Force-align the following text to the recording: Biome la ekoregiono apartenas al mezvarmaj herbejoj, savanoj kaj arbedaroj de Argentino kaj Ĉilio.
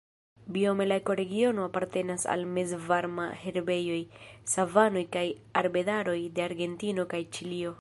Biome 0.53 0.85
la 0.91 0.95
ekoregiono 1.01 1.65
apartenas 1.71 2.25
al 2.35 2.45
mezvarmaj 2.55 3.27
herbejoj, 3.43 3.99
savanoj 4.55 5.05
kaj 5.17 5.25
arbedaroj 5.63 6.19
de 6.39 6.47
Argentino 6.49 7.07
kaj 7.15 7.23
Ĉilio. 7.39 7.69